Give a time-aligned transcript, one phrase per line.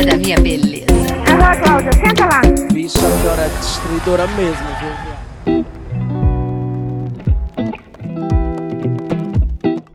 [0.00, 0.86] é da minha beleza.
[1.30, 2.40] Agora, Cláudia, senta lá.
[2.72, 5.64] Bicha, a senhora é destruidora mesmo, viu?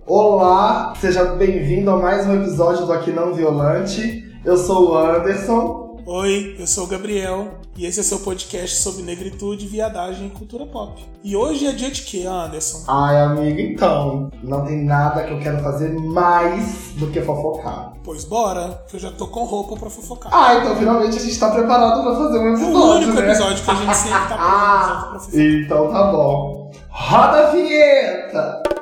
[0.05, 4.23] Olá, seja bem-vindo a mais um episódio do Aqui Não Violante.
[4.45, 5.84] Eu sou o Anderson.
[6.07, 10.63] Oi, eu sou o Gabriel e esse é seu podcast sobre negritude, viadagem e cultura
[10.63, 11.03] pop.
[11.23, 12.83] E hoje é dia de quê, Anderson?
[12.87, 17.93] Ai, amigo, então, não tem nada que eu quero fazer mais do que fofocar.
[18.03, 20.31] Pois bora, que eu já tô com roupa pra fofocar.
[20.31, 23.27] Ah, então finalmente a gente tá preparado pra fazer um é episódio, o único né?
[23.27, 25.41] episódio que a gente sempre tá preparado pra fofocar.
[25.41, 26.71] Então tá bom.
[26.91, 28.74] Roda a vinheta!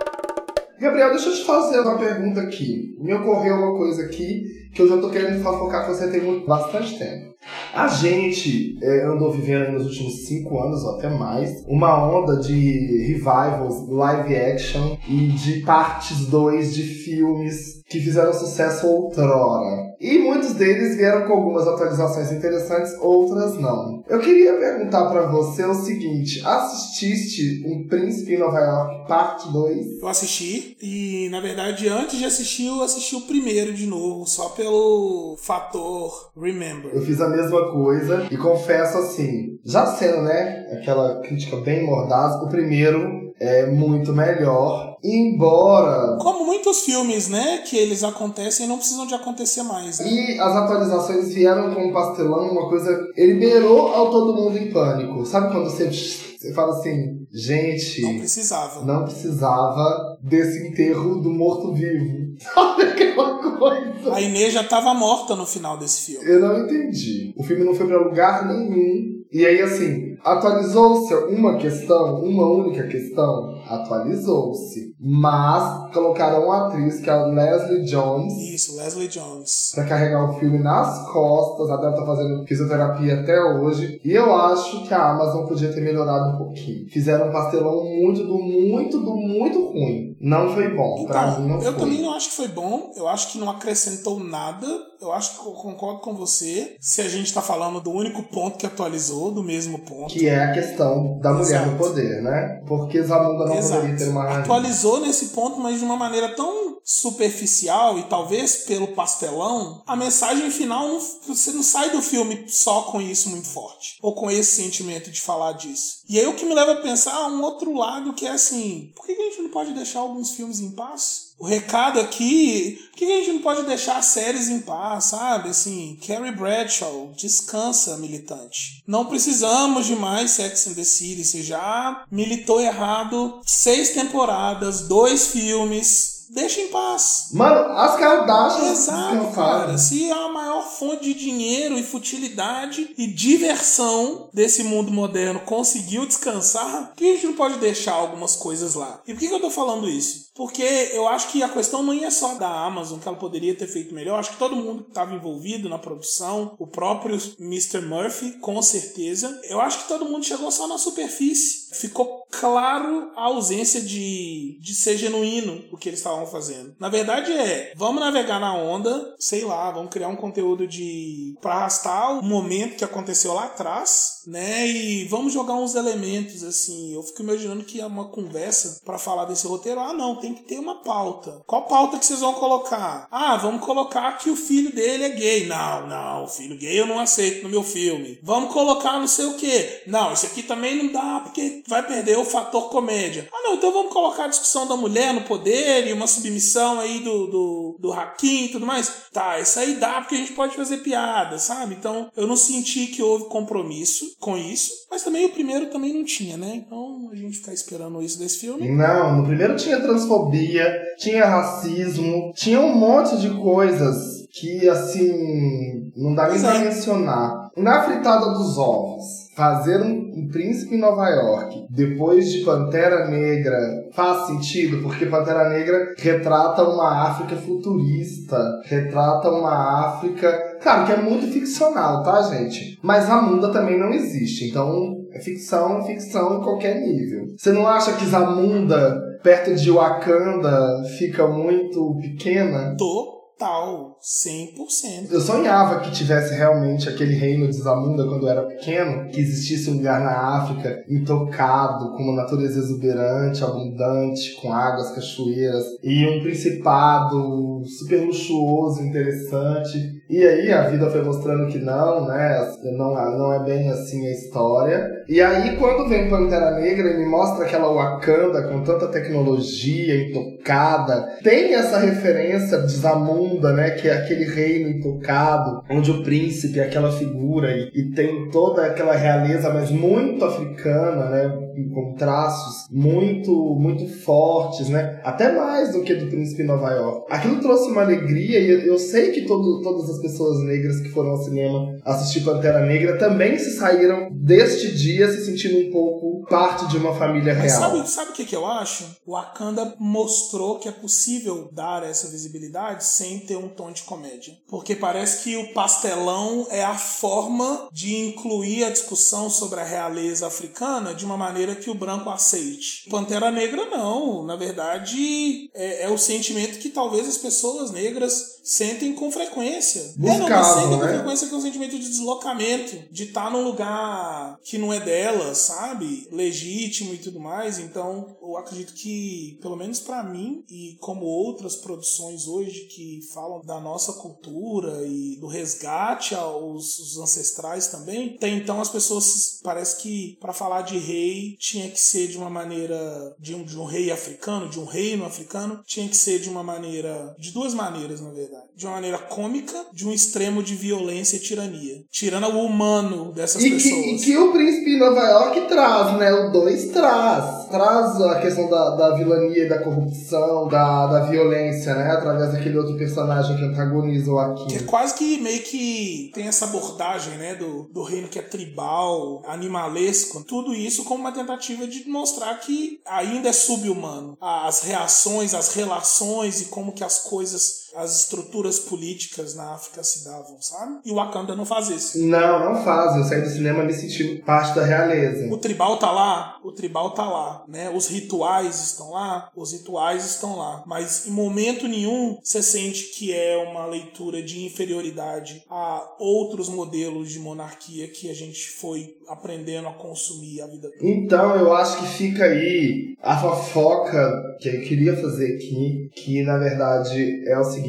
[0.84, 2.94] Gabriel, deixa eu te fazer uma pergunta aqui.
[3.00, 7.00] Me ocorreu uma coisa aqui que eu já tô querendo fofocar com você tem bastante
[7.00, 7.34] tempo.
[7.74, 13.05] A gente é, andou vivendo nos últimos cinco anos, ou até mais, uma onda de
[13.08, 19.93] revivals, live action e de partes 2 de filmes que fizeram sucesso outrora.
[19.99, 24.03] E muitos deles vieram com algumas atualizações interessantes, outras não.
[24.09, 30.01] Eu queria perguntar pra você o seguinte: assististe Um Príncipe em Nova York, parte 2?
[30.01, 34.49] Eu assisti e, na verdade, antes de assistir, eu assisti o primeiro de novo, só
[34.49, 36.91] pelo fator Remember.
[36.93, 42.35] Eu fiz a mesma coisa e confesso assim, já sendo, né, aquela crítica bem mordaz,
[42.41, 48.77] o primeiro é muito melhor, embora Como muitos filmes, né, que eles acontecem e não
[48.77, 50.00] precisam de acontecer mais.
[50.00, 50.08] Né?
[50.10, 52.98] E as atualizações vieram com um pastelão, uma coisa.
[53.16, 55.26] Ele beirou ao todo mundo em pânico.
[55.26, 58.85] Sabe quando você, você fala assim, gente, Não precisava.
[58.85, 62.24] não precisava desse enterro do morto-vivo.
[62.54, 64.13] Sabe aquela coisa?
[64.13, 66.28] A Inês já tava morta no final desse filme.
[66.28, 67.34] Eu não entendi.
[67.38, 69.22] O filme não foi pra lugar nenhum.
[69.34, 73.59] E aí, assim, atualizou-se uma questão, uma única questão?
[73.67, 74.94] Atualizou-se.
[75.00, 79.72] Mas colocaram uma atriz, que é a Leslie Jones, Isso, Leslie Jones.
[79.73, 81.69] pra carregar o filme nas costas.
[81.72, 83.99] A Débora tá fazendo fisioterapia até hoje.
[84.05, 86.88] E eu acho que a Amazon podia ter melhorado um pouquinho.
[86.89, 90.12] Fizeram um pastelão muito do muito do muito ruim.
[90.23, 91.00] Não foi bom.
[91.00, 91.79] Então, mim não eu foi.
[91.81, 92.94] também não acho que foi bom.
[92.95, 94.66] Eu acho que não acrescentou nada.
[95.01, 96.78] Eu acho que eu concordo com você.
[96.79, 100.13] Se a gente tá falando do único ponto que atualizou, do mesmo ponto.
[100.13, 101.72] Que é a questão da mulher Exato.
[101.72, 102.63] no poder, né?
[102.66, 103.81] Porque Zamunda não Exato.
[103.81, 104.39] poderia ter uma.
[104.39, 110.51] Atualizou nesse ponto, mas de uma maneira tão superficial e talvez pelo pastelão, a mensagem
[110.51, 114.61] final não, você não sai do filme só com isso muito forte, ou com esse
[114.61, 116.01] sentimento de falar disso.
[116.07, 119.05] E aí o que me leva a pensar um outro lado que é assim, por
[119.05, 121.33] que a gente não pode deixar alguns filmes em paz?
[121.39, 125.49] O recado aqui, por que a gente não pode deixar séries em paz, sabe?
[125.49, 128.83] Assim, Carrie Bradshaw, descansa, militante.
[128.88, 131.25] Não precisamos de mais Sex and the City.
[131.25, 136.12] Você já militou errado seis temporadas, dois filmes.
[136.29, 137.29] Deixa em paz.
[137.34, 139.78] Mano, as Kardashians Exato, cara.
[139.78, 146.06] Se é a maior fonte de dinheiro e futilidade e diversão desse mundo moderno conseguiu
[146.06, 149.01] descansar, por que a gente não pode deixar algumas coisas lá?
[149.07, 150.31] E por que, que eu tô falando isso?
[150.35, 153.67] Porque eu acho que a questão não é só da Amazon, que ela poderia ter
[153.67, 154.19] feito melhor.
[154.19, 157.81] Acho que todo mundo que estava envolvido na produção, o próprio Mr.
[157.81, 159.39] Murphy, com certeza.
[159.43, 161.73] Eu acho que todo mundo chegou só na superfície.
[161.75, 166.75] Ficou claro a ausência de, de ser genuíno o que eles estavam fazendo.
[166.79, 171.55] Na verdade é, vamos navegar na onda, sei lá, vamos criar um conteúdo de para
[171.55, 174.67] arrastar o momento que aconteceu lá atrás, né?
[174.67, 176.93] E vamos jogar uns elementos assim.
[176.93, 179.79] Eu fico imaginando que é uma conversa para falar desse roteiro.
[179.79, 181.41] Ah, não, tem que ter uma pauta.
[181.45, 183.07] Qual pauta que vocês vão colocar?
[183.11, 185.47] Ah, vamos colocar que o filho dele é gay.
[185.47, 188.19] Não, não, filho gay eu não aceito no meu filme.
[188.23, 189.84] Vamos colocar não sei o que.
[189.85, 193.28] Não, isso aqui também não dá porque vai perder o fator comédia.
[193.34, 197.01] Ah, não, então vamos colocar a discussão da mulher no poder e uma submissão aí
[197.01, 199.09] do, do, do Hakim e tudo mais.
[199.11, 201.75] Tá, isso aí dá porque a gente pode fazer piada, sabe?
[201.75, 206.05] Então eu não senti que houve compromisso com isso, mas também o primeiro também não
[206.05, 206.63] tinha, né?
[206.66, 208.72] Então a gente ficar esperando isso desse filme.
[208.72, 209.81] Não, no primeiro tinha
[210.13, 217.49] transfobia, tinha racismo, tinha um monte de coisas que, assim, não dá nem pra mencionar.
[217.55, 219.03] Na fritada dos ovos,
[219.35, 223.55] fazer um, um príncipe em Nova York, depois de Pantera Negra,
[223.93, 230.57] faz sentido, porque Pantera Negra retrata uma África futurista, retrata uma África.
[230.61, 232.79] Claro que é muito ficcional, tá, gente?
[232.81, 237.27] Mas a Munda também não existe, então é ficção, é ficção em qualquer nível.
[237.37, 242.75] Você não acha que Zamunda, perto de Wakanda, fica muito pequena?
[242.78, 245.11] Total, 100%.
[245.11, 249.70] Eu sonhava que tivesse realmente aquele reino de Zamunda quando eu era pequeno, que existisse
[249.70, 256.22] um lugar na África intocado, com uma natureza exuberante, abundante, com águas, cachoeiras, e um
[256.22, 260.03] principado super luxuoso, interessante.
[260.13, 262.54] E aí a vida foi mostrando que não, né?
[262.77, 265.04] Não, não é bem assim a história.
[265.10, 271.18] E aí quando vem Pantera Negra e me mostra aquela Wakanda com tanta tecnologia intocada,
[271.24, 273.71] tem essa referência de Zamunda, né?
[273.71, 278.68] Que é aquele reino intocado, onde o príncipe é aquela figura e, e tem toda
[278.68, 281.39] aquela realeza, mas muito africana, né?
[281.74, 285.01] Com traços muito, muito fortes, né?
[285.04, 287.07] Até mais do que do Príncipe Nova York.
[287.10, 291.12] Aquilo trouxe uma alegria e eu sei que todo, todas as pessoas negras que foram
[291.12, 296.68] ao cinema assistir Pantera Negra também se saíram deste dia se sentindo um pouco parte
[296.68, 297.60] de uma família Mas real.
[297.60, 298.86] sabe, sabe o que, que eu acho?
[299.06, 304.34] O Wakanda mostrou que é possível dar essa visibilidade sem ter um tom de comédia.
[304.48, 310.28] Porque parece que o pastelão é a forma de incluir a discussão sobre a realeza
[310.28, 312.90] africana de uma maneira que o branco aceite.
[312.90, 314.26] Pantera Negra não.
[314.26, 319.83] Na verdade, é, é o sentimento que talvez as pessoas negras sentem com frequência.
[319.84, 320.94] É, não, Buscavam, né?
[320.96, 325.38] frequência que é um sentimento de deslocamento, de estar num lugar que não é delas,
[325.40, 326.08] sabe?
[326.12, 327.60] Legítimo e tudo mais.
[327.60, 333.42] Então, eu acredito que, pelo menos pra mim, e como outras produções hoje que falam
[333.42, 339.78] da nossa cultura e do resgate aos os ancestrais também, até então as pessoas parece
[339.82, 343.66] que para falar de rei tinha que ser de uma maneira de um, de um
[343.66, 348.02] rei africano, de um reino africano, tinha que ser de uma maneira de duas maneiras,
[348.02, 348.48] na verdade.
[348.56, 353.44] De uma maneira cômica, de um extremo de violência e tirania, tirando o humano dessas
[353.44, 353.86] E que, pessoas.
[353.86, 356.12] e que o Príncipe em Nova York traz, né?
[356.14, 357.48] O 2 traz.
[357.48, 361.92] Traz a questão da, da vilania e da corrupção, da, da violência, né?
[361.92, 364.46] Através daquele outro personagem que antagoniza o.
[364.48, 368.22] Que é quase que meio que tem essa abordagem, né, do, do reino que é
[368.22, 374.18] tribal, animalesco, tudo isso como uma tentativa de mostrar que ainda é sub-humano.
[374.22, 380.04] As reações, as relações e como que as coisas, as estruturas políticas na África se
[380.06, 380.80] davam, sabe?
[380.86, 382.06] E o Wakanda não faz isso.
[382.06, 382.96] Não, não faz.
[382.96, 385.31] Eu saí do cinema me sentindo parte da realeza.
[385.34, 387.70] O tribal tá lá, o tribal tá lá, né?
[387.70, 390.64] Os rituais estão lá, os rituais estão lá.
[390.66, 397.12] Mas em momento nenhum você sente que é uma leitura de inferioridade a outros modelos
[397.12, 400.90] de monarquia que a gente foi aprendendo a consumir a vida toda.
[400.90, 406.38] Então, eu acho que fica aí a fofoca que eu queria fazer aqui, que na
[406.38, 407.62] verdade é o seguinte: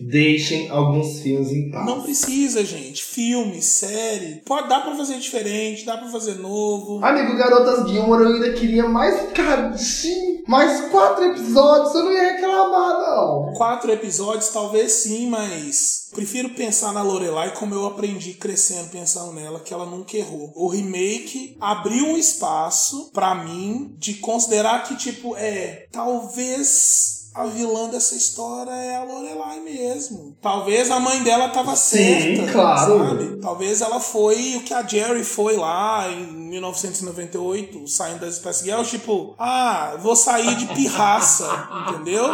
[0.00, 1.86] deixem alguns filmes em paz.
[1.86, 3.02] Não precisa, gente.
[3.02, 4.42] Filme, série.
[4.44, 7.04] Pode dar pra fazer diferente, dá pra fazer novo.
[7.04, 13.00] Amigo, Garotas Gilmore, eu ainda queria mais cadinho, mais quatro episódios, eu não ia reclamar,
[13.00, 13.52] não.
[13.56, 19.60] Quatro episódios, talvez sim, mas prefiro pensar na Lorelai como eu aprendi crescendo pensando nela,
[19.60, 20.52] que ela nunca errou.
[20.54, 27.88] O remake abriu um espaço pra mim de considerar que, tipo, é, talvez a vilã
[27.88, 30.36] dessa história é a Lorelai mesmo.
[30.40, 33.08] Talvez a mãe dela tava Sim, certa, claro.
[33.08, 33.36] sabe?
[33.42, 38.88] Talvez ela foi o que a Jerry foi lá em 1998, saindo das Spice Girls,
[38.88, 41.44] tipo, ah, vou sair de pirraça,
[41.90, 42.24] entendeu?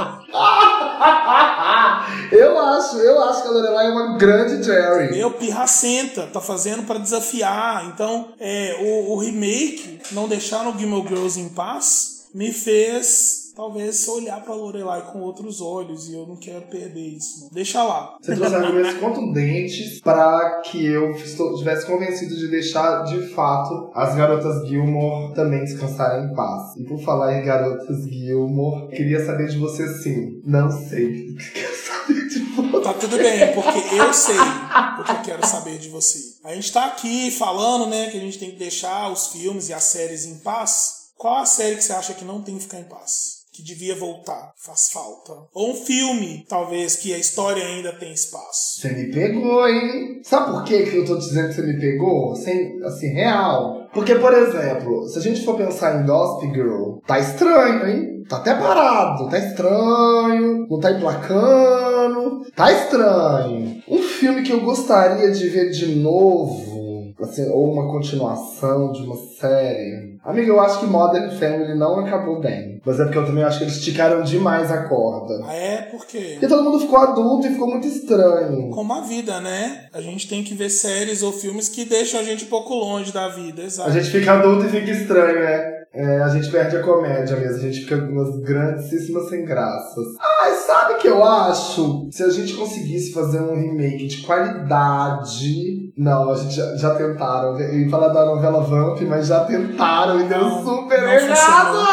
[2.31, 5.13] eu acho, eu acho que a Lorelai é uma grande Jerry.
[5.13, 7.87] Meu, pirracenta, tá fazendo pra desafiar.
[7.87, 14.09] Então, é, o, o remake, não deixar o Gilmore Girls em paz, me fez talvez
[14.09, 17.43] olhar pra Lorelai com outros olhos e eu não quero perder isso.
[17.43, 17.51] Não.
[17.51, 18.17] Deixa lá.
[18.19, 24.67] Você trouxe argumentos contundentes para que eu estivesse convencido de deixar, de fato, as garotas
[24.67, 26.75] Gilmore também descansarem em paz.
[26.79, 30.41] E por falar em garotas Gilmore, queria saber de você sim.
[30.43, 31.35] Não sei.
[31.53, 32.81] Quero saber de você.
[32.81, 36.19] Tá tudo bem, porque eu sei o que eu quero saber de você.
[36.45, 39.75] A gente tá aqui falando, né, que a gente tem que deixar os filmes e
[39.75, 41.11] as séries em paz.
[41.19, 43.40] Qual a série que você acha que não tem que ficar em paz?
[43.53, 45.33] Que devia voltar, faz falta.
[45.53, 48.81] Ou um filme, talvez, que a história ainda tem espaço.
[48.81, 50.21] Você me pegou, hein?
[50.23, 52.37] Sabe por que que eu tô dizendo que você me pegou?
[52.37, 53.89] Sem, assim, real.
[53.93, 58.23] Porque, por exemplo, se a gente for pensar em Gossip Girl, tá estranho, hein?
[58.29, 63.83] Tá até parado, tá estranho, não tá emplacando, tá estranho.
[63.89, 66.80] Um filme que eu gostaria de ver de novo,
[67.23, 70.19] assim, ou uma continuação de uma série.
[70.25, 72.81] Amiga, eu acho que Modern Family não acabou bem.
[72.85, 75.43] Mas é porque eu também acho que eles esticaram demais a corda.
[75.45, 76.19] Ah, é porque.
[76.19, 78.71] Porque todo mundo ficou adulto e ficou muito estranho.
[78.71, 79.89] Como a vida, né?
[79.93, 83.13] A gente tem que ver séries ou filmes que deixam a gente um pouco longe
[83.13, 83.89] da vida, exato.
[83.89, 85.81] A gente fica adulto e fica estranho, né?
[85.93, 90.07] É, a gente perde a comédia mesmo, a gente fica com umas grandíssimas sem graças.
[90.21, 92.09] Ah, sabe o que eu acho?
[92.13, 95.90] Se a gente conseguisse fazer um remake de qualidade.
[96.01, 97.61] Não, a gente já, já tentaram.
[97.61, 101.67] Eu ia falar da novela Vamp, mas já tentaram e deu Não, super não errado.
[101.67, 101.87] funcionou.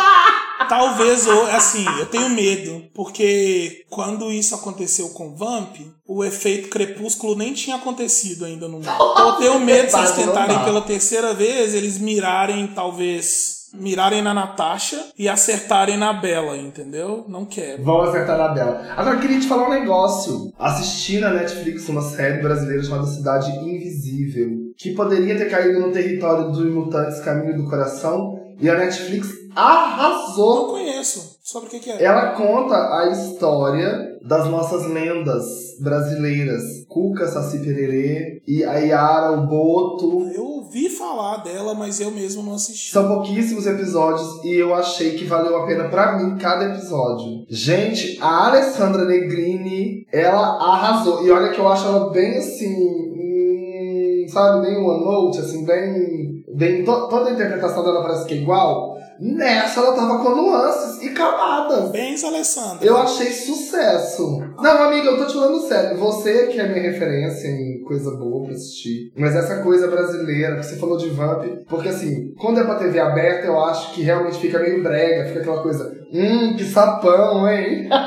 [0.70, 5.76] Talvez, ou assim, eu tenho medo, porque quando isso aconteceu com Vamp,
[6.08, 8.90] o efeito crepúsculo nem tinha acontecido ainda no mundo.
[9.20, 14.98] Eu tenho medo se eles tentarem pela terceira vez, eles mirarem, talvez mirarem na Natasha
[15.18, 17.26] e acertarem na Bela, entendeu?
[17.28, 17.84] Não quero.
[17.84, 18.82] Vão acertar na Bela.
[18.96, 20.52] Agora, eu queria te falar um negócio.
[20.58, 26.52] Assisti na Netflix uma série brasileira chamada Cidade Invisível, que poderia ter caído no território
[26.52, 30.56] dos Mutantes Caminho do Coração, e a Netflix arrasou.
[30.56, 31.38] Não conheço.
[31.44, 32.04] Sobre o que, que é?
[32.04, 35.46] Ela conta a história das nossas lendas
[35.80, 36.62] brasileiras.
[36.88, 40.30] Cuca, Saci Pererê, e a Yara, o Boto.
[40.32, 42.92] Eu ouvi falar dela, mas eu mesmo não assisti.
[42.92, 47.46] São pouquíssimos episódios e eu achei que valeu a pena pra mim cada episódio.
[47.50, 51.26] Gente, a Alessandra Negrini, ela arrasou.
[51.26, 52.68] E olha que eu acho ela bem assim.
[52.76, 56.44] hum, sabe, bem one note, assim, bem.
[56.56, 58.97] bem to- toda a interpretação dela parece que é igual.
[59.20, 61.92] Nessa ela tava com nuances e camadas.
[61.92, 62.86] Bens, Alessandra.
[62.86, 64.40] Eu achei sucesso.
[64.60, 65.98] Não, amiga, eu tô te falando sério.
[65.98, 69.12] Você que é minha referência em coisa boa pra assistir.
[69.16, 71.46] Mas essa coisa brasileira, que você falou de Vamp.
[71.68, 75.28] Porque assim, quando é pra TV aberta, eu acho que realmente fica meio brega.
[75.28, 77.88] Fica aquela coisa, hum, que sapão, hein?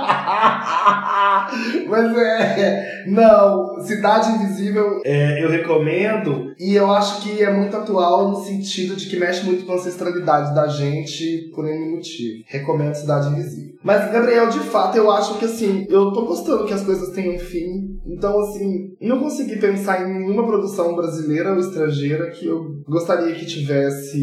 [1.88, 3.04] Mas é.
[3.06, 6.52] Não, Cidade Invisível é, eu recomendo.
[6.58, 9.76] E eu acho que é muito atual no sentido de que mexe muito com a
[9.76, 12.44] ancestralidade da gente por nenhum motivo.
[12.46, 13.70] Recomendo Cidade Invisível.
[13.82, 17.38] Mas, Gabriel, de fato, eu acho que assim, eu tô gostando que as coisas tenham
[17.38, 17.98] fim.
[18.06, 23.46] Então, assim, não consegui pensar em nenhuma produção brasileira ou estrangeira que eu gostaria que
[23.46, 24.20] tivesse.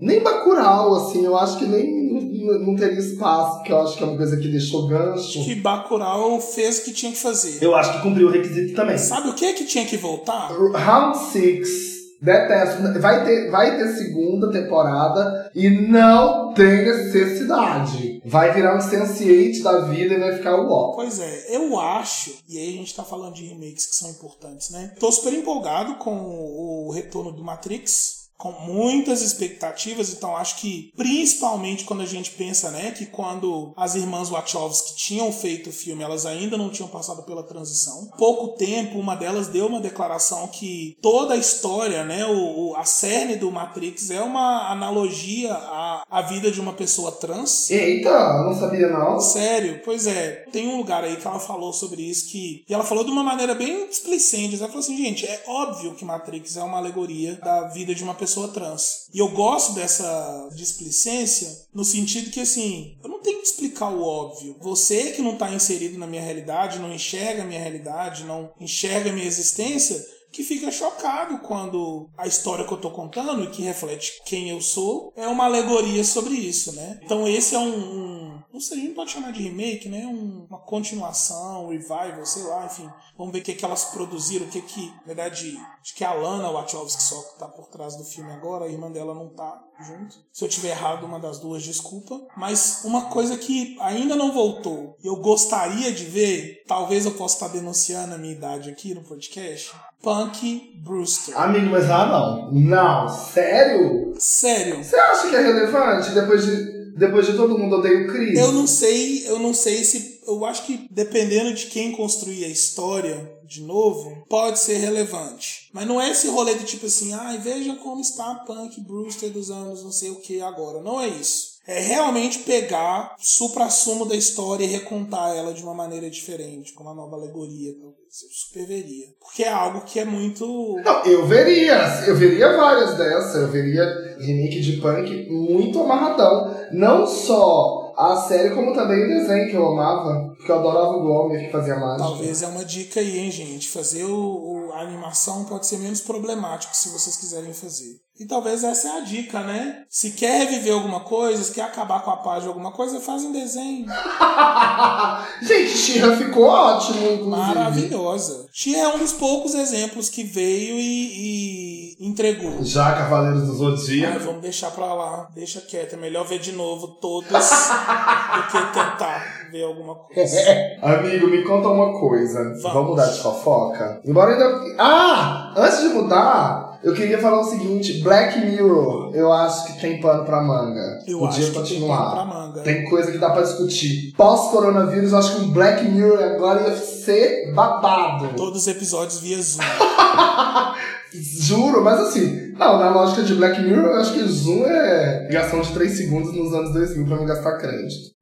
[0.00, 2.15] Nem Bacurau, assim, eu acho que nem
[2.46, 5.44] não- teria espaço, que eu acho que é uma coisa que deixou gancho.
[5.44, 7.62] que Bacurau fez o que tinha que fazer.
[7.62, 8.98] Eu acho que cumpriu o requisito também.
[8.98, 10.48] Sabe o que que tinha que voltar?
[10.74, 11.96] Round 6.
[12.20, 12.98] Detesto.
[12.98, 18.22] Vai ter, vai ter segunda temporada e não tem necessidade.
[18.24, 20.92] Vai virar um Sense8 da vida e vai ficar o ó.
[20.94, 24.70] Pois é, eu acho, e aí a gente tá falando de remakes que são importantes,
[24.70, 24.92] né?
[24.98, 28.25] Tô super empolgado com o retorno do Matrix.
[28.38, 33.94] Com muitas expectativas, então acho que principalmente quando a gente pensa, né, que quando as
[33.94, 38.10] irmãs Wachowski tinham feito o filme, elas ainda não tinham passado pela transição.
[38.18, 42.84] Pouco tempo, uma delas deu uma declaração que toda a história, né, o, o- a
[42.84, 47.70] cerne do Matrix é uma analogia à, à vida de uma pessoa trans.
[47.70, 48.10] Eita,
[48.44, 49.18] não sabia não.
[49.18, 50.44] Sério, pois é.
[50.52, 52.64] Tem um lugar aí que ela falou sobre isso que.
[52.68, 54.56] E ela falou de uma maneira bem displicente.
[54.56, 58.12] Ela falou assim, gente, é óbvio que Matrix é uma alegoria da vida de uma
[58.14, 59.08] pessoa trans.
[59.12, 64.02] E eu gosto dessa displicência no sentido que, assim, eu não tenho que explicar o
[64.02, 64.56] óbvio.
[64.60, 69.10] Você que não tá inserido na minha realidade, não enxerga a minha realidade, não enxerga
[69.10, 70.04] a minha existência,
[70.36, 74.60] que fica chocado quando a história que eu tô contando e que reflete quem eu
[74.60, 77.00] sou é uma alegoria sobre isso, né?
[77.02, 78.15] Então esse é um, um
[78.56, 80.06] não sei, a gente pode chamar de remake, né?
[80.06, 82.88] Um- uma continuação, um revival, sei lá, enfim.
[83.16, 86.12] Vamos ver o que, que elas produziram, o que que, na verdade, acho que a
[86.12, 90.16] Lana Wachowski só tá por trás do filme agora, a irmã dela não tá junto.
[90.32, 92.20] Se eu tiver errado uma das duas, desculpa.
[92.36, 97.34] Mas uma coisa que ainda não voltou e eu gostaria de ver, talvez eu possa
[97.36, 99.72] estar denunciando a minha idade aqui no podcast,
[100.02, 101.38] Punk Brewster.
[101.38, 102.52] Amigo, mas ah não.
[102.52, 104.14] Não, sério?
[104.18, 104.82] Sério.
[104.84, 108.38] Você acha que é relevante depois de, depois de todo mundo odeia o Chris?
[108.38, 110.20] Eu não sei, eu não sei se.
[110.26, 115.68] Eu acho que dependendo de quem construir a história de novo, pode ser relevante.
[115.72, 119.30] Mas não é esse rolê de tipo assim, ai, veja como está a Punk Brewster
[119.30, 120.82] dos anos não sei o que agora.
[120.82, 121.55] Não é isso.
[121.68, 126.94] É realmente pegar supra-sumo da história e recontar ela de uma maneira diferente, com uma
[126.94, 127.96] nova alegoria, talvez.
[128.22, 129.06] Eu super veria.
[129.20, 130.46] Porque é algo que é muito.
[130.84, 131.76] Não, eu veria.
[132.06, 133.34] Eu veria várias dessas.
[133.42, 133.84] Eu veria
[134.20, 136.54] remake de punk muito amarradão.
[136.72, 140.34] Não só a série, como também o desenho que eu amava.
[140.36, 142.08] Porque eu adorava o Glomer que fazia mágica.
[142.08, 143.68] Talvez é uma dica aí, hein, gente.
[143.68, 147.98] Fazer o, o- a animação pode ser menos problemático se vocês quiserem fazer.
[148.18, 149.84] E talvez essa é a dica, né?
[149.88, 153.22] Se quer reviver alguma coisa, se quer acabar com a paz de alguma coisa, faz
[153.22, 153.86] em desenho.
[155.42, 157.28] Gente, Shira ficou ótimo, inclusive.
[157.28, 158.46] Maravilhosa.
[158.52, 162.62] Tia é um dos poucos exemplos que veio e, e entregou.
[162.62, 164.20] Já Cavaleiros do Zodíaco.
[164.24, 165.28] vamos deixar pra lá.
[165.34, 165.94] Deixa quieto.
[165.94, 170.38] É melhor ver de novo todos do que tentar ver alguma coisa.
[170.82, 172.42] Amigo, me conta uma coisa.
[172.44, 172.62] Vamos.
[172.62, 174.00] Vamos mudar de fofoca?
[174.04, 174.74] Embora ainda.
[174.78, 175.54] Ah!
[175.56, 176.66] Antes de mudar.
[176.84, 181.00] Eu queria falar o seguinte: Black Mirror, eu acho que tem pano pra manga.
[181.06, 181.96] Eu Podia acho que continuar.
[181.96, 182.60] tem pano pra manga.
[182.62, 184.12] Tem coisa que dá pra discutir.
[184.16, 188.28] Pós-coronavírus, eu acho que um Black Mirror agora ia ser babado.
[188.36, 189.64] Todos os episódios via Zoom.
[191.40, 195.60] Juro, mas assim, não, na lógica de Black Mirror, eu acho que Zoom é ligação
[195.60, 198.16] de 3 segundos nos anos 2000 pra não gastar crédito.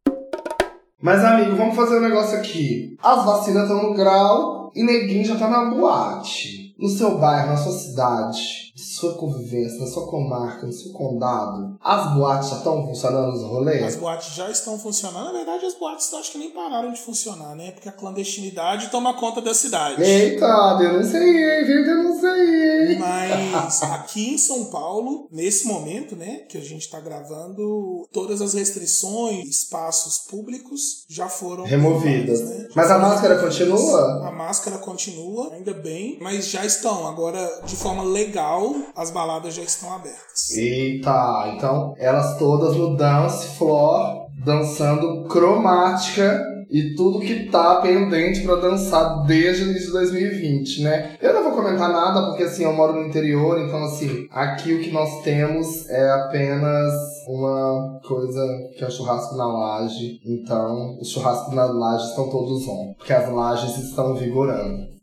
[1.01, 2.97] Mas, amigo, vamos fazer um negócio aqui.
[3.03, 6.75] As vacinas estão no grau e neguinho já tá na boate.
[6.79, 8.64] No seu bairro, na sua cidade,
[8.95, 13.83] sua convivência, na sua comarca, no seu condado, as boates já estão funcionando nos rolês?
[13.83, 15.25] As boates já estão funcionando.
[15.27, 17.73] Na verdade, as boates acho que nem pararam de funcionar, né?
[17.73, 20.03] Porque a clandestinidade toma conta da cidade.
[20.03, 21.85] Eita, denunciei, viu?
[21.85, 22.99] Denunciei.
[22.99, 28.55] Mas aqui em São Paulo, nesse momento, né, que a gente tá gravando, todas as
[28.55, 32.41] restrições, espaços públicos já foram Removidas.
[32.41, 32.69] né?
[32.75, 34.29] Mas a máscara continua?
[34.29, 37.07] A máscara continua, ainda bem, mas já estão.
[37.07, 40.51] Agora, de forma legal, as baladas já estão abertas.
[40.57, 48.57] Eita, então elas todas no dance floor, dançando cromática e tudo que tá pendente pra
[48.57, 51.17] dançar desde o início de 2020, né?
[51.21, 54.81] Eu não vou comentar nada porque assim, eu moro no interior, então assim, aqui o
[54.81, 56.93] que nós temos é apenas
[57.29, 58.43] uma coisa
[58.77, 60.21] que é o churrasco na laje.
[60.25, 64.95] Então, os churrascos na laje estão todos on, porque as lajes estão vigorando.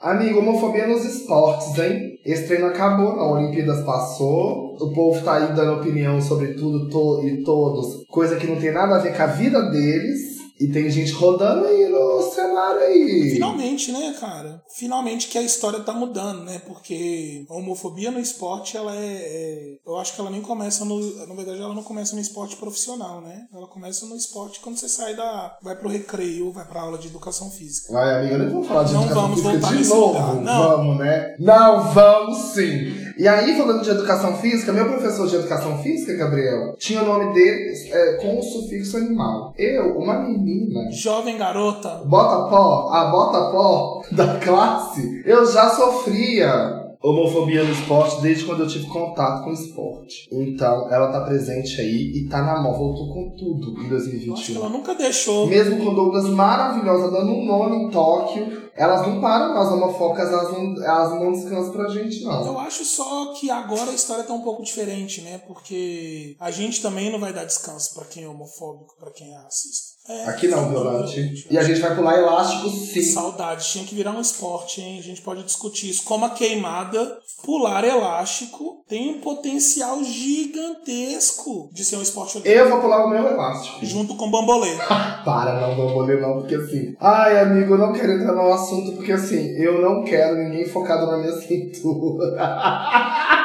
[0.00, 2.11] Amigo, homofobia nos esportes, hein?
[2.24, 3.32] Esse treino acabou, não.
[3.32, 4.76] Olimpíadas passou.
[4.80, 8.04] O povo tá aí dando opinião sobre tudo to e todos.
[8.08, 10.41] Coisa que não tem nada a ver com a vida deles.
[10.62, 13.30] E tem gente rodando aí no cenário aí.
[13.32, 14.62] Finalmente, né, cara?
[14.76, 16.60] Finalmente que a história tá mudando, né?
[16.66, 21.00] Porque a homofobia no esporte, ela é, é- Eu acho que ela nem começa no.
[21.26, 23.46] Na verdade, ela não começa no esporte profissional, né?
[23.52, 25.56] Ela começa no esporte quando você sai da.
[25.62, 27.92] Vai pro recreio, vai pra aula de educação física.
[27.92, 30.06] Vai, amiga, nem vamos falar de Não educação vamos física voltar de novo.
[30.06, 30.68] lugar, não.
[30.68, 31.36] Vamos, né?
[31.40, 33.11] Não, vamos sim.
[33.18, 37.32] E aí, falando de educação física, meu professor de educação física, Gabriel, tinha o nome
[37.34, 39.52] dele é, com o sufixo animal.
[39.56, 46.82] Eu, uma menina, Jovem garota, bota pó, a bota pó da classe, eu já sofria
[47.02, 50.28] homofobia no esporte desde quando eu tive contato com o esporte.
[50.30, 54.06] Então, ela tá presente aí e tá na mão, voltou com tudo em eu acho
[54.06, 54.56] que 2021.
[54.56, 55.46] ela nunca deixou.
[55.48, 60.52] Mesmo com Douglas maravilhosa dando um nome em Tóquio, elas não param as homofóbicas, elas
[60.52, 62.46] não, elas não descansam pra gente, não.
[62.46, 65.38] Eu acho só que agora a história tá um pouco diferente, né?
[65.46, 69.36] Porque a gente também não vai dar descanso pra quem é homofóbico, pra quem é
[69.36, 69.92] racista.
[70.08, 71.46] É, Aqui não, violante.
[71.48, 73.02] E a gente vai pular elástico sim.
[73.02, 74.98] Saudade, tinha que virar um esporte, hein?
[74.98, 76.02] A gente pode discutir isso.
[76.02, 82.52] Como a queimada, pular elástico tem um potencial gigantesco de ser um esporte olímpico.
[82.52, 83.86] Eu vou pular o meu elástico.
[83.86, 84.76] Junto com bambolê.
[85.24, 86.96] Para, não ler não, porque assim.
[87.00, 91.06] Ai, amigo, eu não quero entrar no assunto, porque assim, eu não quero ninguém focado
[91.06, 92.36] na minha cintura.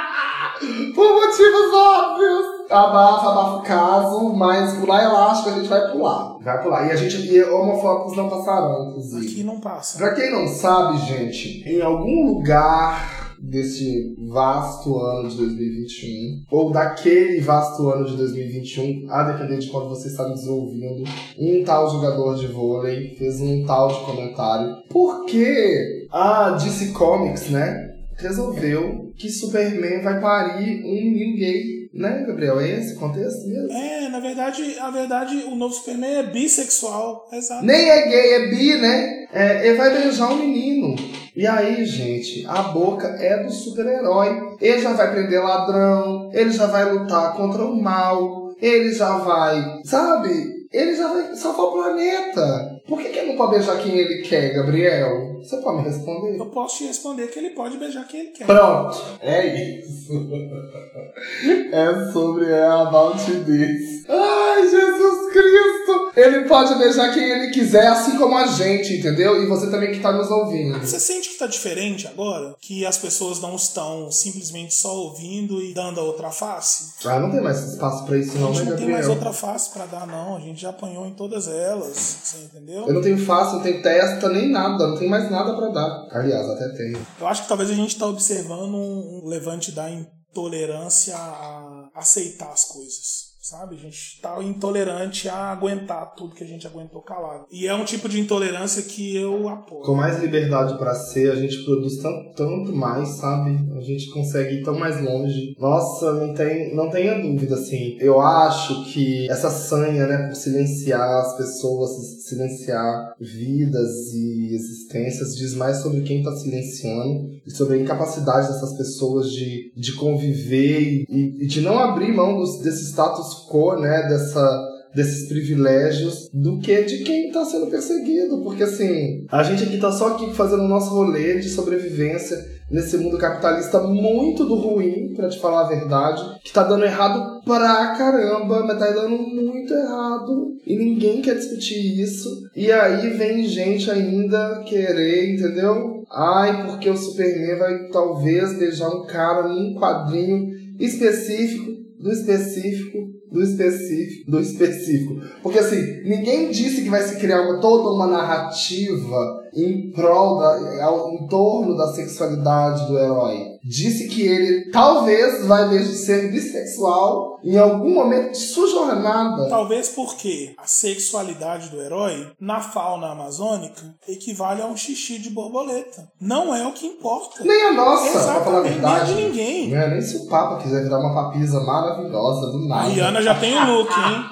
[0.95, 2.45] Por motivos óbvios.
[2.69, 6.38] Abafa, abafa o caso, mas pular elástico a gente vai pular.
[6.41, 6.88] Vai pular.
[6.88, 7.32] E a gente.
[7.32, 9.27] E homofóbicos não passarão, inclusive.
[9.27, 9.97] Aqui não passa.
[9.97, 17.39] Pra quem não sabe, gente, em algum lugar desse vasto ano de 2021, ou daquele
[17.41, 21.04] vasto ano de 2021, a depender de quando você está nos ouvindo,
[21.38, 24.78] um tal jogador de vôlei fez um tal de comentário.
[24.89, 31.78] Porque a DC Comics, né, resolveu que Superman vai parir um menino gay.
[31.93, 32.60] Né, Gabriel?
[32.60, 33.71] É esse contexto mesmo?
[33.71, 37.28] É, na verdade, na verdade, o novo Superman é bissexual.
[37.32, 37.65] Exato.
[37.65, 39.28] Nem é gay, é bi, né?
[39.34, 40.95] É, ele vai beijar um menino.
[41.38, 44.58] E aí, gente, a boca é do super-herói.
[44.60, 49.63] Ele já vai prender ladrão, ele já vai lutar contra o mal, ele já vai,
[49.86, 50.65] sabe?
[50.73, 52.76] Ele já vai salvar o planeta.
[52.88, 55.39] Por que, que ele não pode beijar quem ele quer, Gabriel?
[55.41, 56.38] Você pode me responder?
[56.38, 58.45] Eu posso te responder que ele pode beijar quem ele quer.
[58.45, 60.13] Pronto, é isso.
[61.71, 64.06] é sobre a about this.
[64.10, 66.12] Ai, Jesus Cristo!
[66.15, 69.43] Ele pode beijar quem ele quiser, assim como a gente, entendeu?
[69.43, 70.80] E você também que tá nos ouvindo.
[70.80, 72.56] Você sente que tá diferente agora?
[72.60, 76.93] Que as pessoas não estão simplesmente só ouvindo e dando a outra face?
[77.06, 79.34] Ah, não tem mais espaço pra isso A não, gente né, não tem mais outra
[79.34, 80.38] face pra dar, não.
[80.38, 81.95] A gente já apanhou em todas elas.
[82.23, 82.76] Você entendeu?
[82.85, 84.87] Eu não tenho face, não tenho testa, nem nada.
[84.87, 86.07] Não tem mais nada pra dar.
[86.11, 87.05] Aliás, até tenho.
[87.19, 92.65] Eu acho que talvez a gente tá observando um levante da intolerância a aceitar as
[92.65, 93.26] coisas.
[93.47, 93.75] Sabe?
[93.75, 97.45] A gente tá intolerante a aguentar tudo que a gente aguentou calado.
[97.49, 99.83] E é um tipo de intolerância que eu apoio.
[99.83, 103.57] Com mais liberdade pra ser, a gente produz tanto, tanto mais, sabe?
[103.77, 105.55] A gente consegue ir tão mais longe.
[105.57, 107.97] Nossa, não, tem, não tenha dúvida, assim.
[108.01, 111.91] Eu acho que essa sanha, né, por silenciar as pessoas,
[112.27, 118.75] silenciar vidas e existências, diz mais sobre quem tá silenciando e sobre a incapacidade dessas
[118.75, 124.08] pessoas de, de conviver e, e de não abrir mão dos, desse status quo, né,
[124.08, 128.41] dessa desses privilégios do que de quem está sendo perseguido.
[128.41, 132.97] Porque assim, a gente aqui tá só aqui fazendo o nosso rolê de sobrevivência nesse
[132.97, 137.95] mundo capitalista muito do ruim, para te falar a verdade, que tá dando errado pra
[137.97, 142.30] caramba, mas tá dando muito errado e ninguém quer discutir isso.
[142.56, 146.04] E aí vem gente ainda querer, entendeu?
[146.12, 153.41] Ai, porque o Superman vai talvez beijar um cara num quadrinho específico, do específico, do
[153.43, 155.21] específico, do específico.
[155.43, 161.13] Porque assim, ninguém disse que vai se criar uma, toda uma narrativa em prol da,
[161.13, 163.56] em torno da sexualidade do herói.
[163.67, 169.49] Disse que ele talvez vai deixar de ser bissexual em algum momento de sua jornada.
[169.49, 176.08] Talvez porque a sexualidade do herói na fauna amazônica equivale a um xixi de borboleta.
[176.19, 177.43] Não é o que importa.
[177.43, 179.13] Nem a nossa, pra falar a Exatamente, verdade.
[179.13, 179.69] nem de ninguém.
[179.71, 182.89] Não é nem se o Papa quiser virar uma papisa maravilhosa do nada.
[182.89, 184.23] Rihanna já tem o look, hein?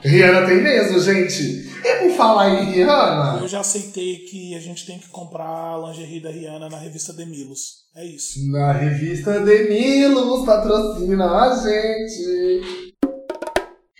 [0.00, 1.70] Rihanna tem mesmo, gente.
[1.84, 5.78] E por falar em Rihanna, Eu já aceitei que a gente tem que comprar a
[5.88, 7.83] lingerie da Rihanna na revista Demilos.
[7.96, 8.50] É isso.
[8.50, 12.94] na revista Demilos patrocina a gente.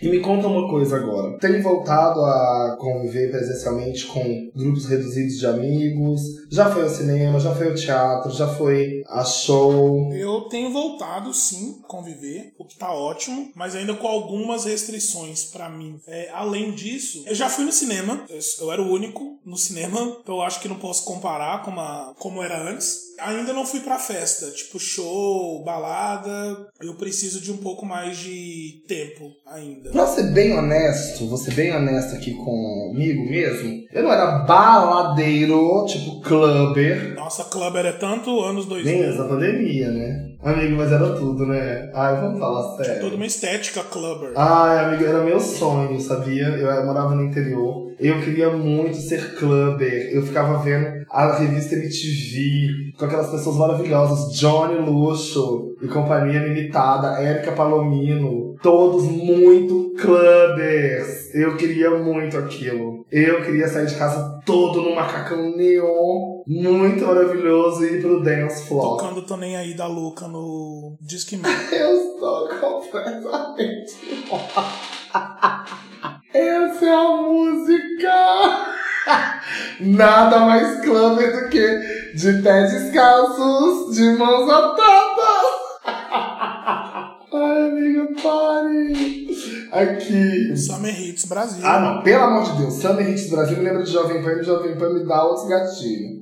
[0.03, 1.39] E me conta uma coisa agora.
[1.39, 6.21] Tem voltado a conviver presencialmente com grupos reduzidos de amigos?
[6.51, 10.13] Já foi ao cinema, já foi ao teatro, já foi a show?
[10.13, 15.45] Eu tenho voltado, sim, a conviver, o que tá ótimo, mas ainda com algumas restrições
[15.45, 15.99] pra mim.
[16.07, 20.19] É, além disso, eu já fui no cinema, eu, eu era o único no cinema,
[20.21, 23.04] então eu acho que não posso comparar com a, como era antes.
[23.21, 26.67] Ainda não fui pra festa, tipo show, balada.
[26.83, 29.91] Eu preciso de um pouco mais de tempo ainda.
[29.91, 35.85] Pra ser bem honesto, vou ser bem honesto aqui comigo mesmo, eu não era baladeiro,
[35.87, 38.93] tipo clubber, Nossa, Clubber é tanto anos 2000.
[38.93, 40.31] nem essa pandemia, né?
[40.43, 41.91] Amigo, mas era tudo, né?
[41.95, 43.01] Ai, vamos falar sério.
[43.01, 44.33] Toda uma estética Clubber.
[44.37, 46.49] Ai, amigo, era meu sonho, sabia?
[46.49, 47.93] Eu morava no interior.
[47.99, 50.11] Eu queria muito ser clubber.
[50.13, 57.23] Eu ficava vendo a revista MTV com aquelas pessoas maravilhosas, Johnny Luxo e companhia limitada,
[57.23, 61.33] Érica Palomino, todos muito clubbers.
[61.33, 63.07] Eu queria muito aquilo.
[63.13, 68.67] Eu queria sair de casa todo num macacão neon, muito maravilhoso e ir pro dance
[68.67, 68.97] floor.
[68.97, 71.49] Tocando Tô Nem Aí da Luca no Discman.
[71.71, 73.93] Eu estou completamente.
[76.35, 78.84] Essa é a música!
[79.81, 85.65] Nada mais clubber do que de pés descalços, de mãos atadas!
[87.35, 89.27] Ai, amiga, pare!
[89.73, 90.57] Aqui.
[90.57, 91.67] Summer Hits Brasil.
[91.67, 94.45] Ah, não, pelo amor de Deus, Summer Hits Brasil me lembra de Jovem Pan e
[94.45, 96.14] Jovem Pan me dá outros gatilhos.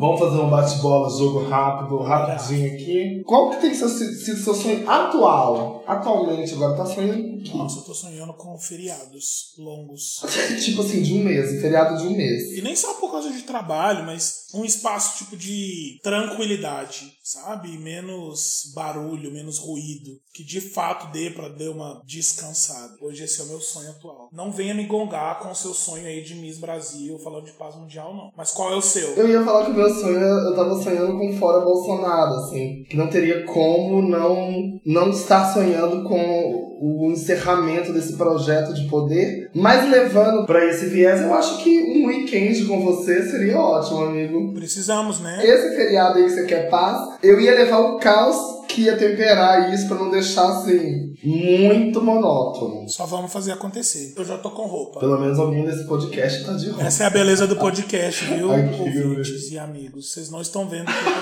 [0.00, 3.22] Vamos fazer um bate-bola, jogo rápido, rapidinho aqui.
[3.26, 5.84] Qual que tem sido seu sonho atual?
[5.86, 7.38] Atualmente, agora tá sonhando.
[7.54, 10.22] Nossa, eu tô sonhando com feriados longos.
[10.64, 12.50] tipo assim, de um mês, feriado de um mês.
[12.56, 17.78] E nem só por causa de trabalho, mas um espaço tipo de tranquilidade, sabe?
[17.78, 20.10] Menos barulho, menos ruído.
[20.34, 22.96] Que de fato dê pra dar uma descansada.
[23.00, 24.28] Hoje esse é o meu sonho atual.
[24.32, 27.76] Não venha me gongar com o seu sonho aí de Miss Brasil falando de paz
[27.76, 28.32] mundial, não.
[28.36, 29.14] Mas qual é o seu?
[29.14, 32.82] Eu ia falar que o meu sonho, eu tava sonhando com fora Bolsonaro, assim.
[32.84, 39.50] Que não teria como não, não estar sonhando com o encerramento desse projeto de poder.
[39.54, 44.54] Mas levando pra esse viés, eu acho que um weekend com você seria ótimo, amigo.
[44.54, 45.40] Precisamos, né?
[45.44, 49.74] Esse feriado aí que você quer paz, eu ia levar o caos que ia temperar
[49.74, 52.88] isso pra não deixar assim muito monótono.
[52.88, 54.14] Só vamos fazer acontecer.
[54.16, 55.00] Eu já tô com roupa.
[55.00, 56.84] Pelo menos alguém desse podcast tá de roupa.
[56.84, 58.50] Essa é a beleza do podcast, viu?
[58.52, 60.12] Ai, Ouvintes e amigos.
[60.12, 61.20] Vocês não estão vendo que eu tô vendo.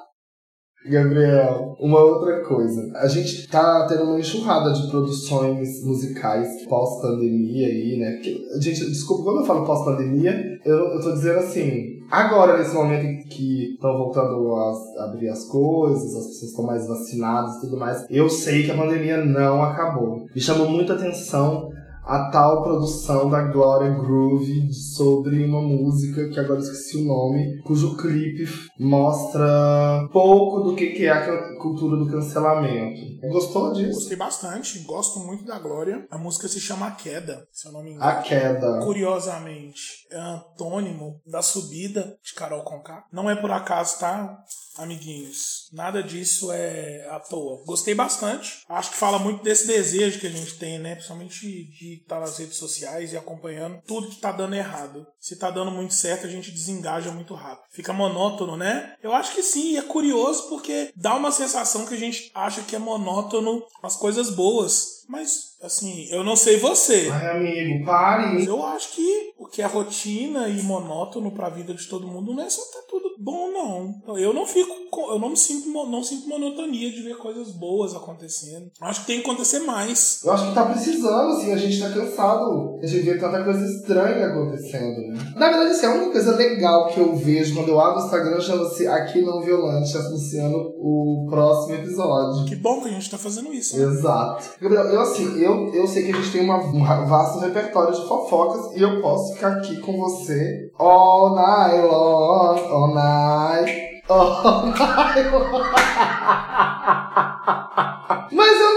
[0.85, 2.91] Gabriel, uma outra coisa.
[2.95, 8.11] A gente tá tendo uma enxurrada de produções musicais pós-pandemia aí, né?
[8.13, 13.27] Porque, gente, desculpa, quando eu falo pós-pandemia, eu, eu tô dizendo assim, agora, nesse momento
[13.29, 18.05] que estão voltando a abrir as coisas, as pessoas estão mais vacinadas e tudo mais,
[18.09, 20.25] eu sei que a pandemia não acabou.
[20.33, 21.70] Me chamou muita atenção
[22.11, 27.95] a tal produção da Gloria Groove sobre uma música que agora esqueci o nome, cujo
[27.95, 28.43] clipe
[28.77, 32.99] mostra pouco do que que é a cultura do cancelamento.
[33.29, 33.93] Gostou disso?
[33.93, 36.05] Gostei bastante, gosto muito da Glória.
[36.11, 38.03] A música se chama A Queda, se eu não me engano.
[38.03, 38.79] A queda.
[38.83, 43.05] Curiosamente, é antônimo da subida de Carol Conká.
[43.13, 44.37] Não é por acaso, tá,
[44.77, 45.69] amiguinhos?
[45.71, 47.63] Nada disso é à toa.
[47.65, 48.63] Gostei bastante.
[48.67, 50.95] Acho que fala muito desse desejo que a gente tem, né?
[50.95, 55.05] Principalmente de estar nas redes sociais e acompanhando tudo que tá dando errado.
[55.19, 57.67] Se tá dando muito certo, a gente desengaja muito rápido.
[57.71, 58.95] Fica monótono, né?
[59.01, 62.75] Eu acho que sim, é curioso porque dá uma sensação que a gente acha que
[62.75, 65.00] é monótono as coisas boas.
[65.11, 67.09] Mas, assim, eu não sei você.
[67.11, 68.45] Ai, amigo, pare.
[68.45, 72.43] Eu acho que o que é rotina e monótono pra vida de todo mundo não
[72.43, 74.17] é só tá tudo bom, não.
[74.17, 74.71] Eu não fico.
[75.09, 78.71] Eu não me sinto, não sinto monotonia de ver coisas boas acontecendo.
[78.81, 80.21] Acho que tem que acontecer mais.
[80.23, 84.27] Eu acho que tá precisando, assim, a gente tá cansado de ver tanta coisa estranha
[84.27, 85.33] acontecendo, né?
[85.35, 88.39] Na verdade, assim, a única coisa legal que eu vejo quando eu abro o Instagram
[88.41, 92.45] chama-se Aqui Não Violante, anunciando o próximo episódio.
[92.45, 93.77] Que bom que a gente tá fazendo isso.
[93.77, 93.83] né?
[93.83, 94.49] Exato.
[94.61, 98.07] Gabriel, eu assim, eu, eu sei que a gente tem uma, um vasto repertório de
[98.07, 105.29] fofocas e eu posso ficar aqui com você all night long, all night, all night
[105.29, 105.51] long.
[108.31, 108.70] Mas eu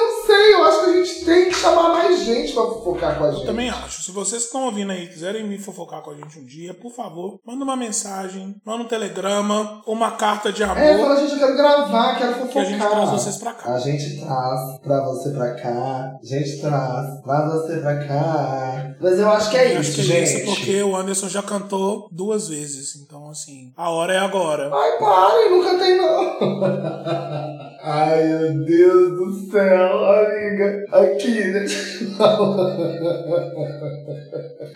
[1.05, 3.41] gente tem que chamar mais gente pra fofocar com a gente.
[3.41, 4.03] Eu também acho.
[4.03, 7.39] Se vocês estão ouvindo aí quiserem vir fofocar com a gente um dia, por favor,
[7.47, 10.79] manda uma mensagem, manda um telegrama, uma carta de amor.
[10.79, 12.53] É, fala, gente, eu quero gravar, quero fofocar.
[12.53, 13.75] Que a gente traz vocês pra cá.
[13.75, 16.19] A gente traz pra você pra cá.
[16.23, 18.95] A gente traz pra você pra cá.
[19.01, 20.25] Mas eu acho que é Acho isso, que é gente.
[20.43, 22.97] isso, porque o Anderson já cantou duas vezes.
[22.97, 24.71] Então, assim, a hora é agora.
[24.73, 27.74] Ai, pare, não cantei não.
[27.87, 30.87] Ai, meu Deus do céu, amiga.
[30.91, 32.15] Aqui, deixa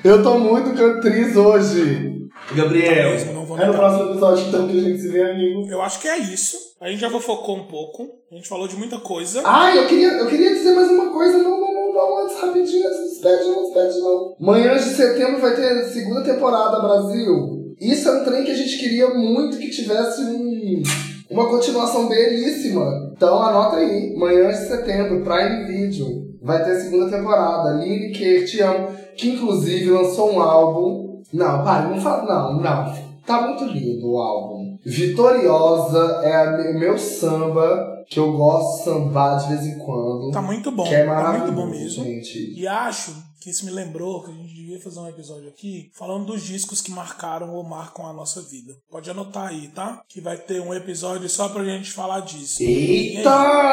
[0.04, 2.28] eu tô muito cantriz hoje.
[2.54, 5.66] Gabriel, não vou é no próximo episódio então que a gente se vê, amigo.
[5.70, 6.58] Eu acho que é isso.
[6.78, 8.10] A gente já fofocou um pouco.
[8.30, 9.40] A gente falou de muita coisa.
[9.42, 11.38] Ai, eu queria, eu queria dizer mais uma coisa.
[11.38, 14.36] Não, não, não, não, antes, rapidinho, antes, não despede, não despede, não.
[14.38, 17.74] Manhãs de setembro vai ter segunda temporada, Brasil.
[17.80, 20.82] Isso é um trem que a gente queria muito que tivesse um,
[21.30, 23.12] uma continuação belíssima.
[23.12, 26.28] Então anota aí, Manhãs de setembro, Prime Video.
[26.42, 27.74] Vai ter segunda temporada.
[27.82, 28.88] Lineker, te amo.
[29.16, 31.22] Que inclusive lançou um álbum.
[31.32, 32.24] Não, pai, não fala.
[32.24, 32.94] Não, não.
[33.26, 34.78] Tá muito lindo o álbum.
[34.84, 40.30] Vitoriosa é a o meu samba que eu gosto de sambar de vez em quando.
[40.32, 40.84] Tá muito bom.
[40.84, 42.04] que é tá maravilhoso, muito bom mesmo.
[42.04, 42.54] gente.
[42.58, 46.26] E acho que isso me lembrou que a gente devia fazer um episódio aqui falando
[46.26, 48.74] dos discos que marcaram ou marcam a nossa vida.
[48.90, 50.00] Pode anotar aí, tá?
[50.08, 52.60] Que vai ter um episódio só pra gente falar disso.
[52.62, 53.30] Eita,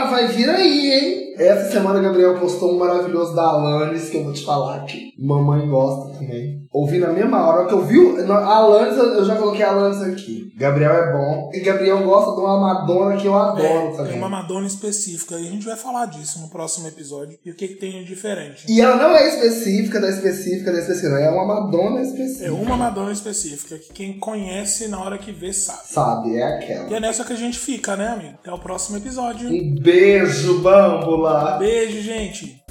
[0.10, 1.36] vai vir aí, hein?
[1.38, 5.12] Essa semana o Gabriel postou um maravilhoso da Alanis, que eu vou te falar que
[5.18, 6.64] mamãe gosta também.
[6.72, 7.98] Ouvi na mesma hora que eu vi
[8.30, 10.54] a Alanis, eu eu já coloquei a Alanis aqui.
[10.58, 11.50] Gabriel é bom.
[11.54, 14.14] E Gabriel gosta de uma Madonna que eu adoro É, também.
[14.26, 17.68] Uma Madonna específica e a gente vai falar disso no próximo episódio e o que,
[17.68, 18.66] que tem de diferente.
[18.68, 21.18] E ela não é específica da específica da específica, não.
[21.18, 22.46] É uma Madonna específica.
[22.46, 25.88] É uma Madonna específica que quem conhece na hora que vê sabe.
[25.88, 26.90] Sabe, é aquela.
[26.90, 28.36] E é nessa que a gente fica, né, amigo?
[28.42, 29.50] Até o próximo episódio.
[29.50, 31.58] Um beijo, bambola!
[31.58, 32.64] Beijo, gente.